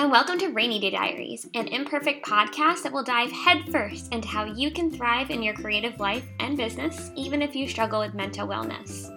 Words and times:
and 0.00 0.10
welcome 0.10 0.38
to 0.38 0.48
Rainy 0.48 0.78
Day 0.78 0.88
Diaries, 0.88 1.46
an 1.52 1.68
imperfect 1.68 2.24
podcast 2.24 2.82
that 2.84 2.90
will 2.90 3.02
dive 3.02 3.30
headfirst 3.30 4.14
into 4.14 4.26
how 4.26 4.46
you 4.46 4.70
can 4.70 4.90
thrive 4.90 5.28
in 5.28 5.42
your 5.42 5.52
creative 5.52 6.00
life 6.00 6.24
and 6.38 6.56
business, 6.56 7.10
even 7.16 7.42
if 7.42 7.54
you 7.54 7.68
struggle 7.68 8.00
with 8.00 8.14
mental 8.14 8.48
wellness. 8.48 9.10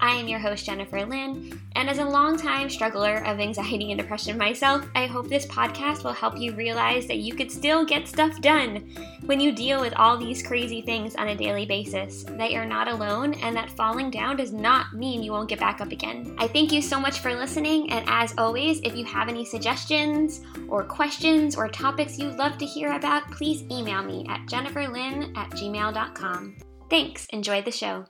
I 0.00 0.14
am 0.14 0.28
your 0.28 0.38
host, 0.38 0.66
Jenipher 0.66 1.08
Lyn, 1.08 1.60
and 1.76 1.88
as 1.88 1.98
a 1.98 2.04
longtime 2.04 2.70
struggler 2.70 3.18
of 3.24 3.38
anxiety 3.38 3.92
and 3.92 4.00
depression 4.00 4.38
myself, 4.38 4.86
I 4.94 5.06
hope 5.06 5.28
this 5.28 5.46
podcast 5.46 6.04
will 6.04 6.12
help 6.12 6.38
you 6.38 6.54
realize 6.54 7.06
that 7.06 7.18
you 7.18 7.34
could 7.34 7.52
still 7.52 7.84
get 7.84 8.08
stuff 8.08 8.40
done 8.40 8.94
when 9.26 9.40
you 9.40 9.52
deal 9.52 9.80
with 9.80 9.94
all 9.94 10.16
these 10.16 10.42
crazy 10.42 10.80
things 10.82 11.14
on 11.14 11.28
a 11.28 11.36
daily 11.36 11.66
basis, 11.66 12.24
that 12.24 12.50
you're 12.50 12.64
not 12.64 12.88
alone, 12.88 13.34
and 13.34 13.54
that 13.54 13.70
falling 13.70 14.10
down 14.10 14.36
does 14.36 14.52
not 14.52 14.94
mean 14.94 15.22
you 15.22 15.32
won't 15.32 15.48
get 15.48 15.60
back 15.60 15.80
up 15.80 15.92
again. 15.92 16.34
I 16.38 16.48
thank 16.48 16.72
you 16.72 16.82
so 16.82 16.98
much 16.98 17.20
for 17.20 17.34
listening, 17.34 17.90
and 17.90 18.04
as 18.08 18.34
always, 18.38 18.80
if 18.80 18.96
you 18.96 19.04
have 19.04 19.28
any 19.28 19.44
suggestions 19.44 20.40
or 20.68 20.82
questions 20.84 21.56
or 21.56 21.68
topics 21.68 22.18
you'd 22.18 22.36
love 22.36 22.58
to 22.58 22.66
hear 22.66 22.92
about, 22.92 23.30
please 23.30 23.62
email 23.70 24.02
me 24.02 24.26
at 24.28 24.40
jenipherlyn 24.46 25.36
at 25.36 25.50
gmail.com. 25.50 26.56
Thanks, 26.88 27.26
enjoy 27.26 27.62
the 27.62 27.70
show. 27.70 28.06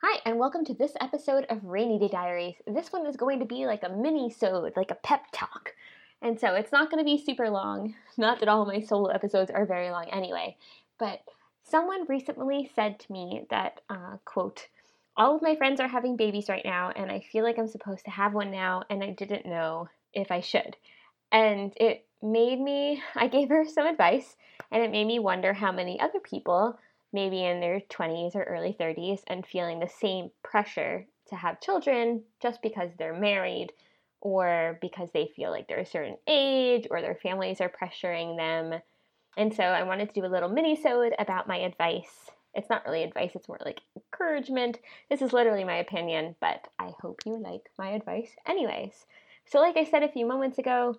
Hi, 0.00 0.20
and 0.24 0.38
welcome 0.38 0.64
to 0.66 0.74
this 0.74 0.92
episode 1.00 1.44
of 1.50 1.64
Rainy 1.64 1.98
Day 1.98 2.06
Diaries. 2.06 2.54
This 2.68 2.92
one 2.92 3.04
is 3.04 3.16
going 3.16 3.40
to 3.40 3.44
be 3.44 3.66
like 3.66 3.82
a 3.82 3.88
mini-sode, 3.88 4.74
like 4.76 4.92
a 4.92 4.98
pep 5.02 5.24
talk. 5.32 5.74
And 6.22 6.38
so 6.38 6.54
it's 6.54 6.70
not 6.70 6.88
going 6.88 7.04
to 7.04 7.04
be 7.04 7.20
super 7.20 7.50
long. 7.50 7.96
Not 8.16 8.38
that 8.38 8.48
all 8.48 8.64
my 8.64 8.80
solo 8.80 9.08
episodes 9.08 9.50
are 9.50 9.66
very 9.66 9.90
long 9.90 10.04
anyway. 10.04 10.56
But 11.00 11.22
someone 11.64 12.06
recently 12.06 12.70
said 12.76 13.00
to 13.00 13.12
me 13.12 13.44
that, 13.50 13.80
uh, 13.90 14.18
quote, 14.24 14.68
all 15.16 15.34
of 15.34 15.42
my 15.42 15.56
friends 15.56 15.80
are 15.80 15.88
having 15.88 16.16
babies 16.16 16.48
right 16.48 16.64
now, 16.64 16.92
and 16.94 17.10
I 17.10 17.18
feel 17.18 17.42
like 17.42 17.58
I'm 17.58 17.66
supposed 17.66 18.04
to 18.04 18.12
have 18.12 18.34
one 18.34 18.52
now, 18.52 18.84
and 18.88 19.02
I 19.02 19.10
didn't 19.10 19.46
know 19.46 19.88
if 20.14 20.30
I 20.30 20.42
should. 20.42 20.76
And 21.32 21.72
it 21.74 22.06
made 22.22 22.60
me, 22.60 23.02
I 23.16 23.26
gave 23.26 23.48
her 23.48 23.64
some 23.64 23.88
advice, 23.88 24.36
and 24.70 24.80
it 24.80 24.92
made 24.92 25.08
me 25.08 25.18
wonder 25.18 25.54
how 25.54 25.72
many 25.72 25.98
other 25.98 26.20
people 26.20 26.78
maybe 27.12 27.44
in 27.44 27.60
their 27.60 27.80
20s 27.88 28.34
or 28.34 28.42
early 28.42 28.76
30s 28.78 29.20
and 29.26 29.46
feeling 29.46 29.78
the 29.78 29.88
same 29.88 30.30
pressure 30.42 31.06
to 31.28 31.36
have 31.36 31.60
children 31.60 32.22
just 32.40 32.62
because 32.62 32.90
they're 32.98 33.18
married 33.18 33.72
or 34.20 34.78
because 34.80 35.10
they 35.12 35.30
feel 35.36 35.50
like 35.50 35.68
they're 35.68 35.78
a 35.78 35.86
certain 35.86 36.16
age 36.26 36.86
or 36.90 37.00
their 37.00 37.18
families 37.22 37.60
are 37.60 37.70
pressuring 37.70 38.36
them. 38.36 38.80
And 39.36 39.54
so 39.54 39.62
I 39.62 39.84
wanted 39.84 40.08
to 40.08 40.20
do 40.20 40.26
a 40.26 40.28
little 40.28 40.48
mini-sode 40.48 41.14
about 41.18 41.46
my 41.46 41.58
advice. 41.58 42.30
It's 42.54 42.70
not 42.70 42.84
really 42.84 43.04
advice, 43.04 43.32
it's 43.34 43.48
more 43.48 43.60
like 43.64 43.80
encouragement. 43.94 44.78
This 45.10 45.22
is 45.22 45.32
literally 45.32 45.64
my 45.64 45.76
opinion, 45.76 46.34
but 46.40 46.66
I 46.78 46.92
hope 47.00 47.20
you 47.24 47.40
like 47.40 47.70
my 47.78 47.90
advice 47.90 48.30
anyways. 48.46 49.06
So 49.46 49.60
like 49.60 49.76
I 49.76 49.84
said 49.84 50.02
a 50.02 50.10
few 50.10 50.26
moments 50.26 50.58
ago, 50.58 50.96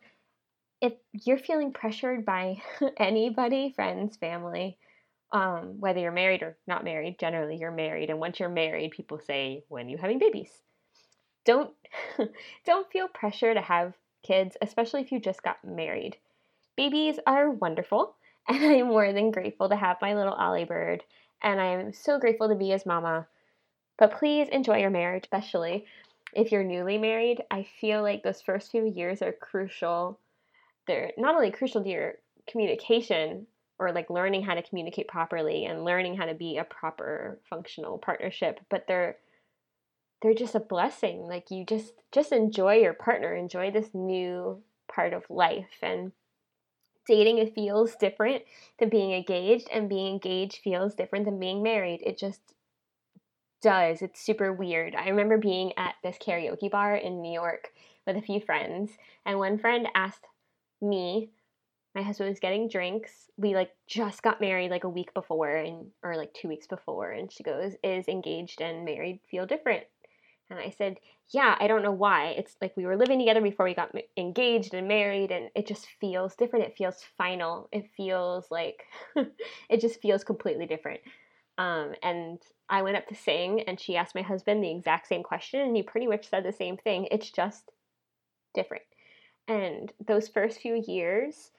if 0.82 0.94
you're 1.12 1.38
feeling 1.38 1.74
pressured 1.74 2.26
by 2.26 2.62
anybody, 2.98 3.74
friends, 3.76 4.16
family, 4.16 4.78
um, 5.32 5.80
whether 5.80 6.00
you're 6.00 6.12
married 6.12 6.42
or 6.42 6.58
not 6.68 6.84
married, 6.84 7.20
generally 7.20 7.58
you're 7.58 7.72
married, 7.72 8.10
and 8.10 8.20
once 8.20 8.40
you're 8.40 8.50
married, 8.50 8.92
people 8.92 9.20
say, 9.20 9.64
"When 9.68 9.86
are 9.86 9.90
you 9.90 9.98
having 9.98 10.20
babies?" 10.20 10.62
Don't 11.46 11.74
don't 12.66 12.92
feel 12.92 13.08
pressure 13.08 13.54
to 13.54 13.62
have 13.62 13.94
kids, 14.24 14.58
especially 14.62 15.02
if 15.02 15.12
you 15.12 15.20
just 15.20 15.44
got 15.44 15.64
married. 15.64 16.18
Babies 16.76 17.20
are 17.28 17.52
wonderful, 17.52 18.16
and 18.48 18.64
I'm 18.64 18.88
more 18.88 19.14
than 19.14 19.32
grateful 19.32 19.70
to 19.70 19.76
have 19.76 20.02
my 20.02 20.16
little 20.16 20.34
Ollie 20.34 20.66
bird, 20.66 21.04
and 21.44 21.62
I 21.62 21.68
am 21.74 21.94
so 21.94 22.18
grateful 22.20 22.50
to 22.50 22.56
be 22.56 22.70
his 22.70 22.86
mama. 22.86 23.28
But 23.98 24.18
please 24.18 24.48
enjoy 24.50 24.80
your 24.80 24.90
marriage, 24.90 25.26
especially 25.26 25.86
if 26.34 26.52
you're 26.52 26.64
newly 26.64 26.98
married. 26.98 27.44
I 27.52 27.68
feel 27.80 28.02
like 28.02 28.24
those 28.24 28.42
first 28.42 28.72
few 28.72 28.86
years 28.86 29.22
are 29.22 29.34
crucial. 29.34 30.20
They're 30.88 31.12
not 31.18 31.36
only 31.36 31.52
crucial 31.52 31.84
to 31.84 31.90
your 31.90 32.14
communication 32.48 33.46
or 33.80 33.92
like 33.92 34.10
learning 34.10 34.44
how 34.44 34.54
to 34.54 34.62
communicate 34.62 35.08
properly 35.08 35.66
and 35.66 35.86
learning 35.86 36.18
how 36.18 36.26
to 36.26 36.34
be 36.34 36.58
a 36.58 36.64
proper 36.64 37.40
functional 37.50 37.98
partnership 37.98 38.60
but 38.70 38.86
they're 38.88 39.18
they're 40.22 40.34
just 40.34 40.56
a 40.56 40.60
blessing 40.60 41.28
like 41.28 41.50
you 41.50 41.66
just 41.66 41.94
just 42.12 42.32
enjoy 42.32 42.76
your 42.76 42.94
partner 42.94 43.34
enjoy 43.34 43.72
this 43.72 43.90
new 43.94 44.62
part 44.94 45.14
of 45.14 45.30
life 45.30 45.78
and 45.82 46.12
dating 47.08 47.38
it 47.38 47.56
feels 47.56 47.96
different 47.96 48.44
than 48.78 48.90
being 48.90 49.12
engaged 49.12 49.68
and 49.72 49.90
being 49.90 50.14
engaged 50.14 50.60
feels 50.64 50.94
different 50.94 51.26
than 51.26 51.40
being 51.40 51.64
married 51.64 52.02
it 52.06 52.18
just 52.18 52.54
does 53.62 54.02
it's 54.02 54.22
super 54.22 54.54
weird. 54.54 54.96
I 54.96 55.10
remember 55.10 55.38
being 55.38 55.74
at 55.78 55.96
this 56.02 56.18
karaoke 56.18 56.72
bar 56.72 56.96
in 56.96 57.22
new 57.22 57.34
york 57.34 57.74
with 58.06 58.16
a 58.16 58.22
few 58.22 58.40
friends 58.40 58.92
and 59.26 59.38
one 59.38 59.58
friend 59.58 59.88
asked 59.94 60.26
me 60.82 61.30
my 61.96 62.02
husband 62.02 62.30
was 62.30 62.40
getting 62.40 62.70
drinks. 62.70 63.30
We 63.38 63.56
like 63.56 63.72
just 63.88 64.22
got 64.22 64.42
married 64.42 64.72
like 64.72 64.84
a 64.84 64.90
week 64.90 65.14
before 65.14 65.56
and 65.56 65.88
or 66.04 66.16
like 66.16 66.34
2 66.34 66.48
weeks 66.48 66.68
before 66.68 67.12
and 67.12 67.32
she 67.32 67.44
goes, 67.44 67.76
"Is 67.84 68.08
engaged 68.08 68.62
and 68.62 68.86
married 68.86 69.22
feel 69.30 69.46
different?" 69.46 69.86
And 70.50 70.60
I 70.60 70.70
said, 70.72 71.00
"Yeah, 71.30 71.56
I 71.60 71.68
don't 71.68 71.84
know 71.84 71.92
why. 71.92 72.30
It's 72.38 72.58
like 72.62 72.76
we 72.78 72.86
were 72.86 72.98
living 72.98 73.20
together 73.20 73.42
before 73.42 73.66
we 73.66 73.74
got 73.74 73.96
engaged 74.18 74.74
and 74.74 74.88
married 74.88 75.32
and 75.32 75.50
it 75.56 75.68
just 75.68 75.88
feels 76.00 76.36
different. 76.36 76.66
It 76.66 76.78
feels 76.78 77.04
final. 77.18 77.70
It 77.72 77.90
feels 77.98 78.50
like 78.52 78.84
it 79.70 79.82
just 79.82 80.02
feels 80.02 80.24
completely 80.24 80.66
different." 80.66 81.02
Um, 81.58 81.94
and 82.02 82.42
I 82.70 82.84
went 82.84 82.96
up 82.96 83.08
to 83.08 83.16
sing 83.16 83.62
and 83.64 83.80
she 83.80 83.98
asked 83.98 84.16
my 84.16 84.22
husband 84.22 84.64
the 84.64 84.72
exact 84.72 85.08
same 85.08 85.24
question 85.24 85.60
and 85.60 85.76
he 85.76 85.84
pretty 85.84 86.08
much 86.08 86.30
said 86.30 86.46
the 86.46 86.54
same 86.54 86.78
thing. 86.78 87.08
It's 87.12 87.30
just 87.30 87.72
different. 88.54 88.84
And 89.50 89.92
those 90.08 90.30
first 90.30 90.62
few 90.62 90.82
years, 90.88 91.52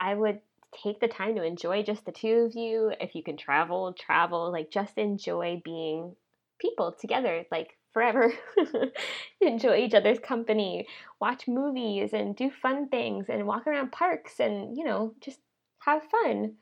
I 0.00 0.14
would 0.14 0.40
take 0.72 1.00
the 1.00 1.08
time 1.08 1.36
to 1.36 1.42
enjoy 1.42 1.82
just 1.82 2.04
the 2.04 2.12
two 2.12 2.46
of 2.48 2.54
you. 2.54 2.92
If 3.00 3.14
you 3.14 3.22
can 3.22 3.36
travel, 3.36 3.92
travel, 3.92 4.50
like 4.50 4.70
just 4.70 4.96
enjoy 4.96 5.60
being 5.64 6.16
people 6.58 6.92
together, 6.98 7.44
like 7.50 7.76
forever. 7.92 8.32
enjoy 9.40 9.78
each 9.78 9.94
other's 9.94 10.18
company, 10.18 10.86
watch 11.20 11.46
movies 11.46 12.12
and 12.12 12.34
do 12.34 12.50
fun 12.50 12.88
things 12.88 13.26
and 13.28 13.46
walk 13.46 13.66
around 13.66 13.92
parks 13.92 14.40
and, 14.40 14.76
you 14.76 14.84
know, 14.84 15.14
just 15.20 15.40
have 15.80 16.02
fun. 16.04 16.54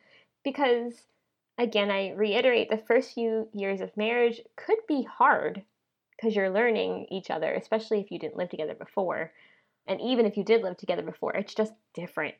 Because 0.42 0.94
again, 1.58 1.90
I 1.90 2.12
reiterate 2.12 2.70
the 2.70 2.78
first 2.78 3.14
few 3.14 3.48
years 3.52 3.80
of 3.80 3.96
marriage 3.96 4.40
could 4.56 4.78
be 4.88 5.02
hard 5.02 5.62
because 6.16 6.34
you're 6.34 6.50
learning 6.50 7.06
each 7.10 7.30
other, 7.30 7.52
especially 7.54 8.00
if 8.00 8.10
you 8.10 8.18
didn't 8.18 8.36
live 8.36 8.48
together 8.48 8.74
before. 8.74 9.32
And 9.86 10.00
even 10.00 10.26
if 10.26 10.36
you 10.36 10.44
did 10.44 10.62
live 10.62 10.76
together 10.76 11.02
before, 11.02 11.34
it's 11.34 11.54
just 11.54 11.72
different 11.94 12.34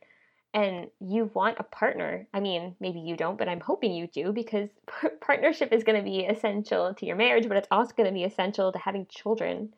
and 0.55 0.89
you 1.01 1.31
want 1.35 1.59
a 1.59 1.65
partner. 1.65 2.27
I 2.33 2.41
mean, 2.41 2.75
maybe 2.81 3.01
you 3.01 3.17
don't, 3.17 3.39
but 3.39 3.49
I'm 3.49 3.61
hoping 3.61 3.93
you 3.93 4.07
do 4.07 4.33
because 4.33 4.69
partnership 5.21 5.73
is 5.73 5.85
going 5.85 5.99
to 5.99 6.05
be 6.05 6.21
essential 6.21 6.95
to 6.95 7.07
your 7.07 7.17
marriage, 7.17 7.49
but 7.49 7.57
it's 7.57 7.69
also 7.71 7.93
going 7.95 8.09
to 8.09 8.15
be 8.15 8.25
essential 8.25 8.73
to 8.73 8.79
having 8.79 9.07
children. 9.11 9.75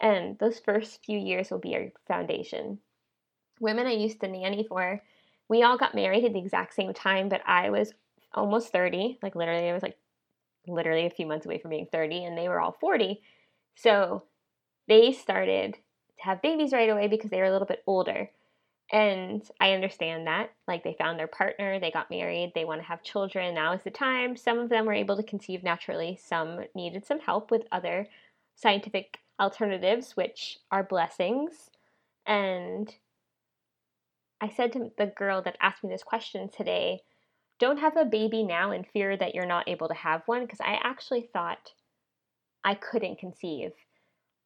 And 0.00 0.38
those 0.38 0.58
first 0.58 1.04
few 1.04 1.18
years 1.18 1.50
will 1.50 1.58
be 1.58 1.70
your 1.70 1.88
foundation. 2.06 2.78
Women 3.60 3.86
I 3.86 3.92
used 3.92 4.20
to 4.20 4.28
nanny 4.28 4.66
for, 4.68 5.00
we 5.48 5.62
all 5.62 5.78
got 5.78 5.94
married 5.94 6.24
at 6.24 6.32
the 6.32 6.38
exact 6.38 6.74
same 6.74 6.92
time, 6.92 7.28
but 7.28 7.40
I 7.46 7.70
was 7.70 7.92
almost 8.34 8.72
30. 8.72 9.18
Like 9.22 9.34
literally, 9.34 9.68
I 9.68 9.72
was 9.72 9.82
like 9.82 9.96
literally 10.66 11.06
a 11.06 11.10
few 11.10 11.26
months 11.26 11.46
away 11.46 11.58
from 11.58 11.70
being 11.70 11.86
30, 11.90 12.24
and 12.24 12.36
they 12.36 12.48
were 12.48 12.60
all 12.60 12.76
40. 12.80 13.22
So 13.76 14.24
they 14.88 15.12
started 15.12 15.74
to 15.74 16.24
have 16.24 16.42
babies 16.42 16.72
right 16.72 16.90
away 16.90 17.08
because 17.08 17.30
they 17.30 17.38
were 17.38 17.44
a 17.44 17.52
little 17.52 17.66
bit 17.66 17.82
older. 17.86 18.30
And 18.94 19.42
I 19.58 19.72
understand 19.72 20.28
that. 20.28 20.52
Like 20.68 20.84
they 20.84 20.94
found 20.96 21.18
their 21.18 21.26
partner, 21.26 21.80
they 21.80 21.90
got 21.90 22.10
married, 22.10 22.52
they 22.54 22.64
want 22.64 22.80
to 22.80 22.86
have 22.86 23.02
children. 23.02 23.52
Now 23.52 23.72
is 23.72 23.82
the 23.82 23.90
time. 23.90 24.36
Some 24.36 24.60
of 24.60 24.68
them 24.68 24.86
were 24.86 24.92
able 24.92 25.16
to 25.16 25.22
conceive 25.24 25.64
naturally, 25.64 26.16
some 26.24 26.60
needed 26.76 27.04
some 27.04 27.18
help 27.18 27.50
with 27.50 27.66
other 27.72 28.08
scientific 28.54 29.18
alternatives, 29.40 30.16
which 30.16 30.60
are 30.70 30.84
blessings. 30.84 31.70
And 32.24 32.94
I 34.40 34.48
said 34.48 34.72
to 34.74 34.92
the 34.96 35.06
girl 35.06 35.42
that 35.42 35.56
asked 35.60 35.82
me 35.82 35.90
this 35.90 36.04
question 36.04 36.48
today, 36.48 37.00
don't 37.58 37.80
have 37.80 37.96
a 37.96 38.04
baby 38.04 38.44
now 38.44 38.70
in 38.70 38.84
fear 38.84 39.16
that 39.16 39.34
you're 39.34 39.44
not 39.44 39.68
able 39.68 39.88
to 39.88 39.94
have 39.94 40.22
one, 40.26 40.42
because 40.42 40.60
I 40.60 40.78
actually 40.84 41.28
thought 41.32 41.72
I 42.62 42.76
couldn't 42.76 43.18
conceive. 43.18 43.72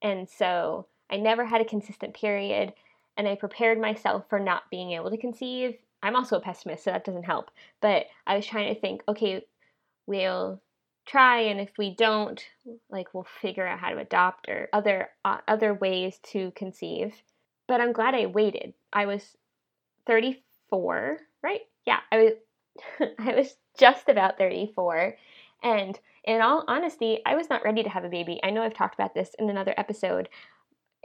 And 0.00 0.26
so 0.26 0.86
I 1.10 1.18
never 1.18 1.44
had 1.44 1.60
a 1.60 1.66
consistent 1.66 2.14
period 2.14 2.72
and 3.18 3.26
I 3.26 3.34
prepared 3.34 3.80
myself 3.80 4.24
for 4.30 4.38
not 4.38 4.70
being 4.70 4.92
able 4.92 5.10
to 5.10 5.18
conceive. 5.18 5.74
I'm 6.02 6.14
also 6.14 6.36
a 6.36 6.40
pessimist, 6.40 6.84
so 6.84 6.92
that 6.92 7.04
doesn't 7.04 7.24
help. 7.24 7.50
But 7.82 8.06
I 8.26 8.36
was 8.36 8.46
trying 8.46 8.72
to 8.72 8.80
think, 8.80 9.02
okay, 9.08 9.44
we'll 10.06 10.62
try, 11.04 11.40
and 11.40 11.60
if 11.60 11.70
we 11.76 11.94
don't, 11.94 12.40
like 12.88 13.12
we'll 13.12 13.26
figure 13.42 13.66
out 13.66 13.80
how 13.80 13.90
to 13.90 13.98
adopt 13.98 14.48
or 14.48 14.68
other 14.72 15.08
uh, 15.24 15.38
other 15.48 15.74
ways 15.74 16.20
to 16.30 16.52
conceive. 16.52 17.12
But 17.66 17.80
I'm 17.80 17.92
glad 17.92 18.14
I 18.14 18.26
waited. 18.26 18.72
I 18.92 19.06
was 19.06 19.36
34, 20.06 21.18
right? 21.42 21.62
Yeah, 21.84 21.98
I 22.12 22.18
was. 22.18 22.32
I 23.18 23.34
was 23.34 23.56
just 23.76 24.08
about 24.08 24.38
34, 24.38 25.16
and 25.64 25.98
in 26.22 26.40
all 26.40 26.64
honesty, 26.68 27.20
I 27.26 27.34
was 27.34 27.50
not 27.50 27.64
ready 27.64 27.82
to 27.82 27.88
have 27.88 28.04
a 28.04 28.08
baby. 28.08 28.38
I 28.44 28.50
know 28.50 28.62
I've 28.62 28.74
talked 28.74 28.94
about 28.94 29.14
this 29.14 29.34
in 29.38 29.50
another 29.50 29.74
episode 29.76 30.28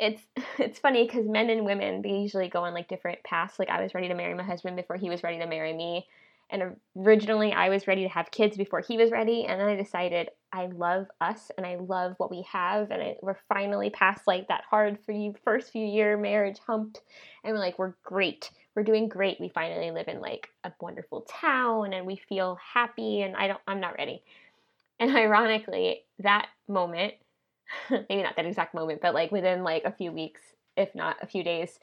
it's 0.03 0.21
it's 0.59 0.79
funny 0.79 1.05
because 1.05 1.25
men 1.27 1.49
and 1.49 1.65
women 1.65 2.01
they 2.01 2.11
usually 2.11 2.49
go 2.49 2.63
on 2.63 2.73
like 2.73 2.87
different 2.87 3.23
paths. 3.23 3.57
Like 3.57 3.69
I 3.69 3.81
was 3.81 3.93
ready 3.93 4.09
to 4.09 4.15
marry 4.15 4.33
my 4.33 4.43
husband 4.43 4.75
before 4.75 4.97
he 4.97 5.09
was 5.09 5.23
ready 5.23 5.39
to 5.39 5.47
marry 5.47 5.73
me, 5.73 6.07
and 6.49 6.75
originally 6.97 7.53
I 7.53 7.69
was 7.69 7.87
ready 7.87 8.03
to 8.03 8.09
have 8.09 8.29
kids 8.31 8.57
before 8.57 8.81
he 8.81 8.97
was 8.97 9.11
ready, 9.11 9.45
and 9.45 9.59
then 9.59 9.67
I 9.67 9.75
decided 9.75 10.29
I 10.51 10.67
love 10.67 11.07
us 11.19 11.49
and 11.57 11.65
I 11.65 11.77
love 11.77 12.13
what 12.17 12.29
we 12.29 12.43
have, 12.51 12.91
and 12.91 13.01
I, 13.01 13.15
we're 13.21 13.37
finally 13.49 13.89
past 13.89 14.27
like 14.27 14.47
that 14.49 14.63
hard 14.69 14.99
for 15.05 15.13
you 15.13 15.33
first 15.43 15.71
few 15.71 15.85
year 15.85 16.17
marriage 16.17 16.59
hump, 16.67 16.97
and 17.43 17.53
we're 17.53 17.59
like 17.59 17.79
we're 17.79 17.95
great, 18.03 18.51
we're 18.75 18.83
doing 18.83 19.07
great. 19.07 19.39
We 19.39 19.49
finally 19.49 19.91
live 19.91 20.07
in 20.09 20.19
like 20.19 20.49
a 20.63 20.71
wonderful 20.81 21.21
town, 21.21 21.93
and 21.93 22.05
we 22.05 22.17
feel 22.17 22.57
happy, 22.73 23.21
and 23.21 23.35
I 23.35 23.47
don't 23.47 23.61
I'm 23.67 23.79
not 23.79 23.97
ready. 23.97 24.21
And 24.99 25.11
ironically, 25.15 26.01
that 26.19 26.47
moment 26.67 27.13
maybe 27.89 28.23
not 28.23 28.35
that 28.35 28.45
exact 28.45 28.73
moment, 28.73 29.01
but 29.01 29.13
like 29.13 29.31
within 29.31 29.63
like 29.63 29.83
a 29.85 29.91
few 29.91 30.11
weeks, 30.11 30.41
if 30.75 30.93
not 30.95 31.17
a 31.21 31.27
few 31.27 31.43
days, 31.43 31.79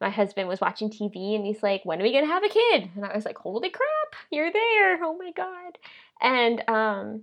my 0.00 0.10
husband 0.10 0.48
was 0.48 0.60
watching 0.60 0.90
TV 0.90 1.34
and 1.34 1.46
he's 1.46 1.62
like, 1.62 1.84
When 1.84 2.00
are 2.00 2.04
we 2.04 2.12
gonna 2.12 2.26
have 2.26 2.44
a 2.44 2.48
kid? 2.48 2.90
And 2.94 3.04
I 3.04 3.14
was 3.14 3.24
like, 3.24 3.38
Holy 3.38 3.70
crap, 3.70 4.14
you're 4.30 4.52
there. 4.52 5.02
Oh 5.02 5.16
my 5.18 5.32
God. 5.32 5.78
And 6.20 6.62
um 6.68 7.22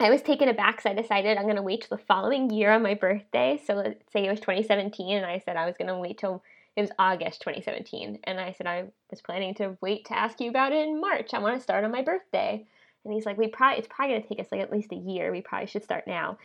I 0.00 0.10
was 0.10 0.22
taken 0.22 0.48
aback 0.48 0.78
because 0.78 0.90
I 0.90 1.00
decided 1.00 1.36
I'm 1.36 1.46
gonna 1.46 1.62
wait 1.62 1.82
till 1.82 1.96
the 1.96 2.04
following 2.04 2.50
year 2.50 2.72
on 2.72 2.82
my 2.82 2.94
birthday. 2.94 3.60
So 3.64 3.74
let's 3.74 4.12
say 4.12 4.26
it 4.26 4.30
was 4.30 4.40
2017 4.40 5.16
and 5.16 5.26
I 5.26 5.38
said 5.38 5.56
I 5.56 5.66
was 5.66 5.76
gonna 5.78 5.98
wait 5.98 6.18
till 6.18 6.42
it 6.74 6.80
was 6.80 6.90
August 6.98 7.42
2017. 7.42 8.18
And 8.24 8.40
I 8.40 8.52
said 8.52 8.66
I 8.66 8.86
was 9.10 9.20
planning 9.20 9.54
to 9.56 9.76
wait 9.80 10.06
to 10.06 10.18
ask 10.18 10.40
you 10.40 10.48
about 10.48 10.72
it 10.72 10.88
in 10.88 11.00
March. 11.00 11.34
I 11.34 11.38
want 11.38 11.56
to 11.56 11.62
start 11.62 11.84
on 11.84 11.92
my 11.92 12.02
birthday. 12.02 12.66
And 13.04 13.12
he's 13.12 13.26
like, 13.26 13.36
We 13.36 13.48
probably 13.48 13.78
it's 13.78 13.88
probably 13.88 14.16
gonna 14.16 14.26
take 14.26 14.40
us 14.40 14.50
like 14.50 14.60
at 14.60 14.72
least 14.72 14.92
a 14.92 14.96
year. 14.96 15.30
We 15.30 15.42
probably 15.42 15.66
should 15.66 15.84
start 15.84 16.06
now. 16.06 16.38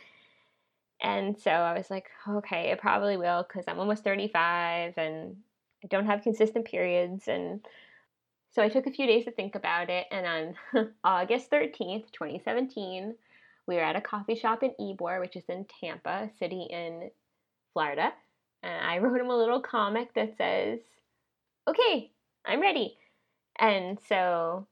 And 1.00 1.38
so 1.38 1.50
I 1.50 1.76
was 1.76 1.90
like, 1.90 2.10
okay, 2.28 2.70
it 2.70 2.80
probably 2.80 3.16
will 3.16 3.44
because 3.46 3.64
I'm 3.68 3.78
almost 3.78 4.04
35 4.04 4.94
and 4.96 5.36
I 5.84 5.86
don't 5.88 6.06
have 6.06 6.22
consistent 6.22 6.64
periods. 6.64 7.28
And 7.28 7.64
so 8.50 8.62
I 8.62 8.68
took 8.68 8.86
a 8.86 8.90
few 8.92 9.06
days 9.06 9.24
to 9.24 9.30
think 9.30 9.54
about 9.54 9.90
it. 9.90 10.06
And 10.10 10.54
on 10.74 10.90
August 11.04 11.50
13th, 11.50 12.10
2017, 12.12 13.14
we 13.66 13.74
were 13.74 13.82
at 13.82 13.96
a 13.96 14.00
coffee 14.00 14.34
shop 14.34 14.62
in 14.62 14.72
Ybor, 14.80 15.20
which 15.20 15.36
is 15.36 15.44
in 15.48 15.66
Tampa, 15.80 16.30
city 16.38 16.66
in 16.70 17.10
Florida. 17.72 18.12
And 18.62 18.84
I 18.84 18.98
wrote 19.00 19.20
him 19.20 19.30
a 19.30 19.36
little 19.36 19.60
comic 19.60 20.14
that 20.14 20.36
says, 20.36 20.80
okay, 21.68 22.10
I'm 22.44 22.60
ready. 22.60 22.96
And 23.58 23.98
so, 24.08 24.66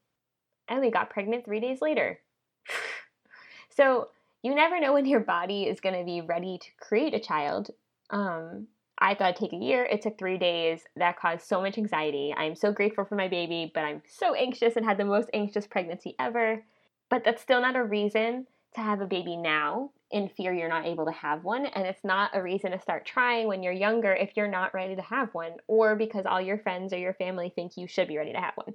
and 0.69 0.81
we 0.81 0.91
got 0.91 1.11
pregnant 1.11 1.45
three 1.45 1.61
days 1.61 1.81
later. 1.81 2.19
so 3.77 4.09
you 4.43 4.55
never 4.55 4.81
know 4.81 4.93
when 4.93 5.07
your 5.07 5.21
body 5.21 5.65
is 5.65 5.81
going 5.81 5.99
to 5.99 6.05
be 6.05 6.21
ready 6.21 6.59
to 6.59 6.69
create 6.81 7.15
a 7.15 7.21
child. 7.21 7.71
Um, 8.11 8.69
I 8.99 9.15
thought 9.15 9.31
it'd 9.35 9.51
take 9.51 9.53
a 9.53 9.63
year. 9.63 9.85
It 9.85 10.03
took 10.03 10.19
three 10.19 10.39
days. 10.39 10.81
That 10.97 11.19
caused 11.19 11.47
so 11.47 11.61
much 11.61 11.77
anxiety. 11.77 12.35
I'm 12.37 12.55
so 12.55 12.73
grateful 12.73 13.05
for 13.05 13.15
my 13.15 13.29
baby, 13.29 13.71
but 13.75 13.85
I'm 13.85 14.03
so 14.07 14.35
anxious 14.35 14.77
and 14.77 14.87
had 14.87 14.99
the 14.99 15.05
most 15.05 15.29
anxious 15.35 15.67
pregnancy 15.67 16.15
ever. 16.19 16.65
But 17.11 17.25
that's 17.25 17.43
still 17.43 17.61
not 17.61 17.77
a 17.77 17.85
reason 17.85 18.47
to 18.75 18.81
have 18.81 19.01
a 19.01 19.07
baby 19.07 19.37
now 19.37 19.91
in 20.11 20.29
fear 20.29 20.53
you're 20.53 20.69
not 20.69 20.87
able 20.87 21.05
to 21.07 21.13
have 21.13 21.45
one. 21.45 21.67
And 21.67 21.87
it's 21.87 22.05
not 22.05 22.31
a 22.33 22.43
reason 22.43 22.71
to 22.71 22.81
start 22.81 23.05
trying 23.05 23.49
when 23.49 23.63
you're 23.63 23.73
younger 23.73 24.13
if 24.13 24.31
you're 24.37 24.49
not 24.49 24.73
ready 24.73 24.97
to 24.97 25.03
have 25.03 25.35
one, 25.35 25.53
or 25.67 25.97
because 25.97 26.25
all 26.27 26.41
your 26.41 26.59
friends 26.59 26.93
or 26.93 26.99
your 26.99 27.15
family 27.15 27.53
think 27.55 27.77
you 27.77 27.87
should 27.87 28.09
be 28.09 28.17
ready 28.17 28.33
to 28.33 28.41
have 28.41 28.55
one. 28.55 28.75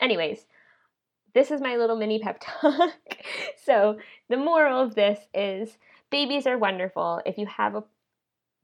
Anyways, 0.00 0.44
this 1.34 1.50
is 1.50 1.60
my 1.60 1.76
little 1.76 1.96
mini 1.96 2.18
pep 2.18 2.40
talk. 2.40 2.90
so, 3.64 3.98
the 4.28 4.36
moral 4.36 4.80
of 4.80 4.94
this 4.94 5.20
is 5.34 5.78
babies 6.10 6.46
are 6.46 6.58
wonderful. 6.58 7.20
If 7.26 7.38
you 7.38 7.46
have 7.46 7.74
a 7.74 7.84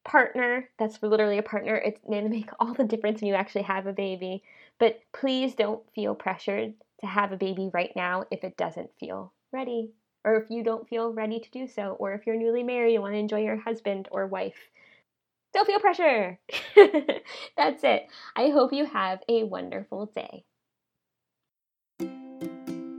partner 0.04 0.68
that's 0.78 1.02
literally 1.02 1.38
a 1.38 1.42
partner, 1.42 1.76
it's 1.76 2.00
going 2.06 2.24
to 2.24 2.30
make 2.30 2.50
all 2.60 2.74
the 2.74 2.84
difference 2.84 3.20
when 3.20 3.28
you 3.28 3.34
actually 3.34 3.62
have 3.62 3.86
a 3.86 3.92
baby. 3.92 4.42
But 4.78 5.00
please 5.12 5.54
don't 5.54 5.82
feel 5.94 6.14
pressured 6.14 6.74
to 7.00 7.06
have 7.06 7.32
a 7.32 7.36
baby 7.36 7.70
right 7.72 7.92
now 7.94 8.24
if 8.30 8.44
it 8.44 8.56
doesn't 8.56 8.90
feel 8.98 9.32
ready, 9.52 9.92
or 10.24 10.36
if 10.36 10.50
you 10.50 10.62
don't 10.62 10.88
feel 10.88 11.12
ready 11.12 11.38
to 11.38 11.50
do 11.50 11.66
so, 11.66 11.96
or 11.98 12.12
if 12.12 12.26
you're 12.26 12.36
newly 12.36 12.62
married 12.62 12.94
and 12.94 13.02
want 13.02 13.14
to 13.14 13.18
enjoy 13.18 13.42
your 13.42 13.56
husband 13.56 14.08
or 14.10 14.26
wife. 14.26 14.70
Don't 15.52 15.66
feel 15.66 15.78
pressure. 15.78 16.40
That's 17.56 17.84
it. 17.84 18.08
I 18.34 18.50
hope 18.50 18.72
you 18.72 18.86
have 18.86 19.20
a 19.28 19.44
wonderful 19.44 20.06
day. 20.06 20.44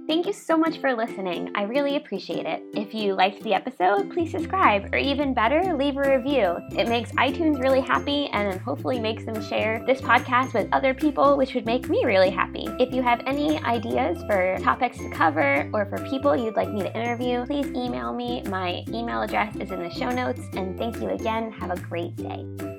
Thank 0.07 0.28
you 0.28 0.34
so 0.34 0.56
much 0.56 0.78
for 0.78 0.94
listening. 0.94 1.52
I 1.56 1.63
really 1.63 1.96
appreciate 1.96 2.46
it. 2.46 2.62
If 2.74 2.94
you 2.94 3.16
liked 3.16 3.42
the 3.42 3.56
episode, 3.56 4.12
please 4.12 4.30
subscribe, 4.30 4.94
or 4.94 4.98
even 4.98 5.34
better, 5.34 5.75
leave 5.75 5.98
a 5.98 6.18
review. 6.18 6.57
It 6.78 6.88
makes 6.88 7.12
iTunes 7.13 7.60
really 7.60 7.81
happy 7.81 8.28
and 8.28 8.62
hopefully 8.62 9.00
makes 9.00 9.25
them 9.25 9.42
share 9.42 9.84
this 9.88 10.02
podcast 10.02 10.54
with 10.54 10.69
other 10.72 10.94
people, 10.94 11.38
which 11.38 11.56
would 11.56 11.66
make 11.66 11.90
me 11.90 12.06
really 12.06 12.30
happy. 12.30 12.68
If 12.80 12.94
you 12.94 13.02
have 13.02 13.24
any 13.25 13.57
ideas 13.63 14.24
for 14.28 14.60
topics 14.60 14.98
to 15.00 15.10
cover 15.10 15.68
or 15.74 15.88
for 15.88 15.98
people 16.08 16.36
you'd 16.36 16.56
like 16.56 16.72
me 16.72 16.84
to 16.84 16.96
interview, 16.96 17.44
please 17.48 17.68
email 17.69 18.13
me. 18.13 18.44
My 18.44 18.84
email 18.90 19.24
address 19.24 19.56
is 19.56 19.72
in 19.72 19.81
the 19.81 19.90
show 19.90 20.12
notes. 20.12 20.42
And 20.54 20.78
thank 20.78 21.01
you 21.01 21.10
again. 21.10 21.51
Have 21.51 21.72
a 21.72 21.81
great 21.81 22.16
day. 22.16 22.75